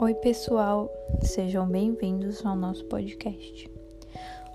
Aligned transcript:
Oi, 0.00 0.14
pessoal, 0.14 0.88
sejam 1.22 1.66
bem-vindos 1.66 2.46
ao 2.46 2.54
nosso 2.54 2.84
podcast. 2.84 3.68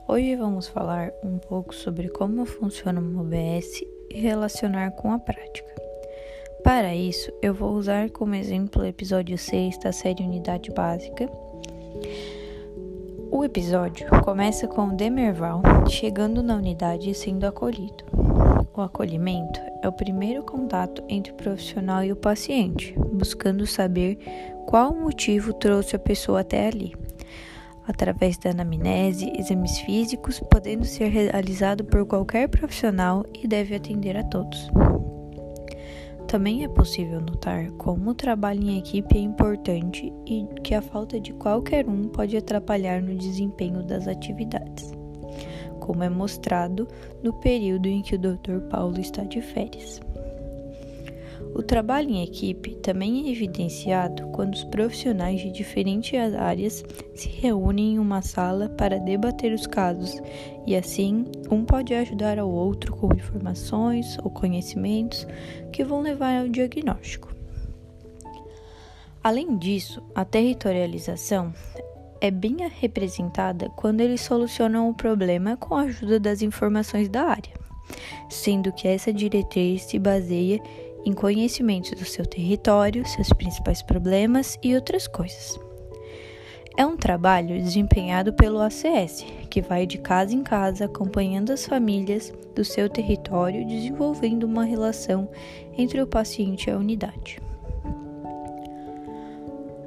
Hoje 0.08 0.38
vamos 0.38 0.70
falar 0.70 1.12
um 1.22 1.38
pouco 1.38 1.76
sobre 1.76 2.08
como 2.08 2.46
funciona 2.46 3.02
o 3.02 3.20
OBS 3.20 3.84
e 4.10 4.22
relacionar 4.22 4.92
com 4.92 5.12
a 5.12 5.20
prática. 5.20 5.70
Para 6.64 6.96
isso, 6.96 7.30
eu 7.42 7.54
vou 7.54 7.74
usar 7.74 8.10
como 8.12 8.36
exemplo 8.36 8.84
o 8.84 8.86
episódio 8.86 9.38
6 9.38 9.80
da 9.80 9.92
série 9.92 10.24
Unidade 10.24 10.72
Básica. 10.72 11.30
O 13.30 13.44
episódio 13.44 14.08
começa 14.24 14.66
com 14.66 14.96
Demerval 14.96 15.62
chegando 15.90 16.42
na 16.42 16.56
unidade 16.56 17.10
e 17.10 17.14
sendo 17.14 17.46
acolhido. 17.46 18.23
O 18.76 18.82
acolhimento 18.82 19.60
é 19.84 19.88
o 19.88 19.92
primeiro 19.92 20.42
contato 20.42 21.04
entre 21.08 21.32
o 21.32 21.36
profissional 21.36 22.04
e 22.04 22.12
o 22.12 22.16
paciente, 22.16 22.96
buscando 23.14 23.68
saber 23.68 24.18
qual 24.66 24.96
motivo 24.96 25.54
trouxe 25.54 25.96
a 25.96 26.00
pessoa 26.00 26.40
até 26.40 26.70
ali. 26.70 26.96
Através 27.88 28.36
da 28.36 28.50
anamnese, 28.50 29.32
exames 29.38 29.78
físicos, 29.78 30.40
podendo 30.50 30.86
ser 30.86 31.10
realizado 31.10 31.84
por 31.84 32.04
qualquer 32.08 32.50
profissional 32.50 33.24
e 33.44 33.48
deve 33.48 33.76
atender 33.76 34.18
a 34.18 34.24
todos. 34.24 34.72
Também 36.28 36.64
é 36.64 36.68
possível 36.68 37.22
notar 37.22 37.70
como 37.74 38.10
o 38.10 38.16
trabalho 38.16 38.64
em 38.64 38.80
equipe 38.80 39.16
é 39.16 39.22
importante 39.22 40.12
e 40.26 40.48
que 40.64 40.74
a 40.74 40.82
falta 40.82 41.20
de 41.20 41.32
qualquer 41.34 41.88
um 41.88 42.08
pode 42.08 42.36
atrapalhar 42.36 43.04
no 43.04 43.16
desempenho 43.16 43.84
das 43.84 44.08
atividades, 44.08 44.92
como 45.74 46.04
é 46.04 46.10
mostrado 46.10 46.88
no 47.22 47.34
período 47.34 47.88
em 47.88 48.02
que 48.02 48.16
o 48.16 48.20
Dr. 48.20 48.60
Paulo 48.70 49.00
está 49.00 49.24
de 49.24 49.42
férias. 49.42 50.02
O 51.56 51.62
trabalho 51.62 52.10
em 52.10 52.24
equipe 52.24 52.76
também 52.78 53.28
é 53.28 53.32
evidenciado 53.32 54.28
quando 54.30 54.56
os 54.56 54.64
profissionais 54.64 55.40
de 55.40 55.52
diferentes 55.52 56.34
áreas 56.34 56.84
se 57.14 57.30
reúnem 57.30 57.94
em 57.94 58.00
uma 58.00 58.24
sala 58.24 58.70
para 58.70 59.00
debater 59.00 59.54
os 59.54 59.68
casos 59.68 60.20
e 60.66 60.76
assim 60.76 61.26
um 61.52 61.64
pode 61.64 61.94
ajudar 61.94 62.40
ao 62.40 62.50
outro 62.50 62.96
com 62.96 63.14
informações 63.14 64.18
ou 64.24 64.32
conhecimentos 64.32 65.28
que 65.72 65.84
vão 65.84 66.02
levar 66.02 66.40
ao 66.40 66.48
diagnóstico. 66.48 67.32
Além 69.24 69.56
disso, 69.56 70.02
a 70.16 70.26
territorialização 70.26 71.54
é 72.24 72.32
bem 72.32 72.56
representada 72.80 73.70
quando 73.76 74.00
eles 74.00 74.22
solucionam 74.22 74.90
o 74.90 74.94
problema 74.94 75.58
com 75.58 75.76
a 75.76 75.82
ajuda 75.82 76.18
das 76.22 76.42
informações 76.42 77.10
da 77.10 77.24
área, 77.24 77.54
sendo 78.30 78.72
que 78.72 78.88
essa 78.88 79.12
diretriz 79.12 79.84
se 79.84 80.00
baseia 80.00 80.62
em 81.06 81.12
conhecimento 81.12 81.94
do 81.94 82.06
seu 82.06 82.26
território, 82.26 83.06
seus 83.06 83.28
principais 83.34 83.82
problemas 83.82 84.58
e 84.64 84.74
outras 84.74 85.06
coisas. 85.06 85.60
É 86.78 86.86
um 86.86 86.96
trabalho 86.96 87.62
desempenhado 87.62 88.32
pelo 88.32 88.62
ACS, 88.62 89.26
que 89.50 89.62
vai 89.62 89.86
de 89.86 89.98
casa 89.98 90.34
em 90.34 90.44
casa 90.44 90.86
acompanhando 90.86 91.52
as 91.52 91.66
famílias 91.66 92.34
do 92.56 92.64
seu 92.64 92.88
território, 92.88 93.68
desenvolvendo 93.68 94.46
uma 94.46 94.64
relação 94.64 95.30
entre 95.78 96.02
o 96.02 96.08
paciente 96.08 96.70
e 96.70 96.72
a 96.72 96.78
unidade. 96.78 97.38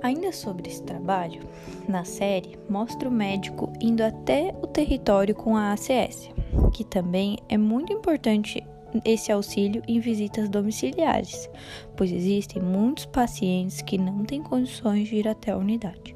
Ainda 0.06 0.30
sobre 0.30 0.70
esse 0.70 0.84
trabalho, 0.84 1.40
na 1.88 2.04
série 2.04 2.56
mostra 2.70 3.08
o 3.08 3.12
médico 3.12 3.72
indo 3.80 4.04
até 4.04 4.54
o 4.62 4.66
território 4.68 5.34
com 5.34 5.56
a 5.56 5.72
ACS, 5.72 6.30
que 6.72 6.84
também 6.84 7.38
é 7.48 7.58
muito 7.58 7.92
importante 7.92 8.64
esse 9.04 9.32
auxílio 9.32 9.82
em 9.88 9.98
visitas 9.98 10.48
domiciliares, 10.48 11.50
pois 11.96 12.12
existem 12.12 12.62
muitos 12.62 13.04
pacientes 13.06 13.82
que 13.82 13.98
não 13.98 14.24
têm 14.24 14.44
condições 14.44 15.08
de 15.08 15.16
ir 15.16 15.26
até 15.26 15.50
a 15.50 15.58
unidade. 15.58 16.14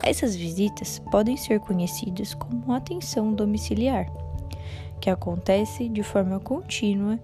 Essas 0.00 0.36
visitas 0.36 1.00
podem 1.10 1.36
ser 1.36 1.58
conhecidas 1.58 2.34
como 2.34 2.72
atenção 2.72 3.34
domiciliar, 3.34 4.06
que 5.00 5.10
acontece 5.10 5.88
de 5.88 6.04
forma 6.04 6.38
contínua 6.38 7.18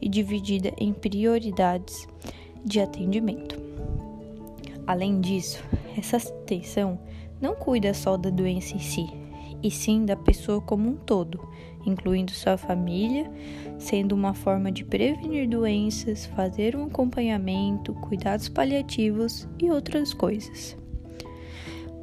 e 0.00 0.08
dividida 0.08 0.72
em 0.78 0.92
prioridades 0.92 2.06
de 2.64 2.78
atendimento. 2.78 3.65
Além 4.86 5.20
disso, 5.20 5.62
essa 5.98 6.16
atenção 6.16 6.98
não 7.40 7.54
cuida 7.54 7.92
só 7.92 8.16
da 8.16 8.30
doença 8.30 8.76
em 8.76 8.78
si, 8.78 9.06
e 9.62 9.70
sim 9.70 10.04
da 10.04 10.16
pessoa 10.16 10.60
como 10.60 10.88
um 10.88 10.96
todo, 10.96 11.40
incluindo 11.84 12.32
sua 12.32 12.56
família, 12.56 13.30
sendo 13.78 14.14
uma 14.14 14.34
forma 14.34 14.70
de 14.70 14.84
prevenir 14.84 15.48
doenças, 15.48 16.26
fazer 16.26 16.76
um 16.76 16.84
acompanhamento, 16.84 17.94
cuidados 17.94 18.48
paliativos 18.48 19.48
e 19.60 19.70
outras 19.70 20.14
coisas. 20.14 20.76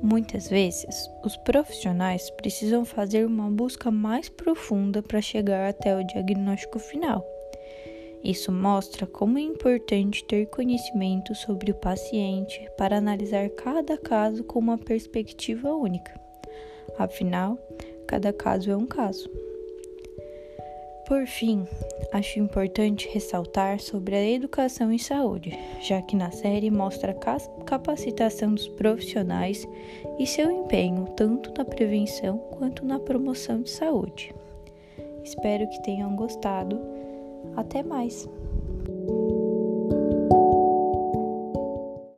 Muitas 0.02 0.50
vezes, 0.50 1.10
os 1.24 1.38
profissionais 1.38 2.30
precisam 2.32 2.84
fazer 2.84 3.26
uma 3.26 3.50
busca 3.50 3.90
mais 3.90 4.28
profunda 4.28 5.02
para 5.02 5.22
chegar 5.22 5.70
até 5.70 5.96
o 5.96 6.04
diagnóstico 6.04 6.78
final. 6.78 7.33
Isso 8.23 8.51
mostra 8.51 9.06
como 9.06 9.38
é 9.38 9.41
importante 9.41 10.23
ter 10.23 10.45
conhecimento 10.45 11.35
sobre 11.35 11.72
o 11.72 11.75
paciente 11.75 12.66
para 12.78 12.97
analisar 12.97 13.50
cada 13.50 13.97
caso 13.97 14.44
com 14.44 14.59
uma 14.59 14.78
perspectiva 14.78 15.73
única. 15.75 16.17
Afinal, 16.97 17.57
cada 18.07 18.31
caso 18.31 18.72
é 18.72 18.78
um 18.78 18.85
caso. 18.85 19.29
Por 21.06 21.28
fim, 21.28 21.67
acho 22.13 22.39
importante 22.39 23.09
ressaltar 23.09 23.81
sobre 23.81 24.16
a 24.16 24.25
educação 24.25 24.90
em 24.90 24.97
saúde, 24.97 25.51
já 25.81 26.01
que 26.01 26.16
na 26.16 26.31
série 26.31 26.72
mostra 26.72 27.11
a 27.11 27.63
capacitação 27.66 28.53
dos 28.53 28.69
profissionais 28.69 29.67
e 30.17 30.25
seu 30.25 30.50
empenho 30.50 31.05
tanto 31.17 31.53
na 31.57 31.66
prevenção 31.66 32.38
quanto 32.51 32.85
na 32.85 33.00
promoção 33.00 33.61
de 33.61 33.69
saúde. 33.69 34.34
Espero 35.25 35.67
que 35.69 35.84
tenham 35.84 36.16
gostado. 36.16 36.79
Até 37.56 37.84
mais! 37.84 38.30